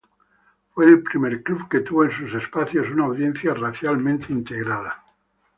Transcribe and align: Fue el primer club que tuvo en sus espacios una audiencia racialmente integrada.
Fue 0.73 0.85
el 0.87 1.03
primer 1.03 1.43
club 1.43 1.69
que 1.69 1.81
tuvo 1.81 2.05
en 2.05 2.11
sus 2.11 2.33
espacios 2.33 2.89
una 2.89 3.05
audiencia 3.05 3.53
racialmente 3.53 4.33
integrada. 4.33 5.05